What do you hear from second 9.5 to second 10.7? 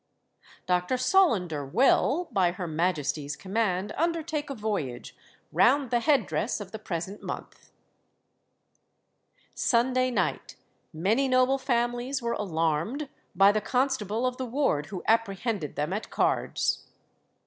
"Sunday night.